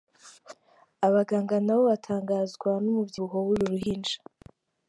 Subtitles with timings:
[1.07, 4.17] Abaganga nabo batangazwa n’umubyibuho w’uru ruhinja.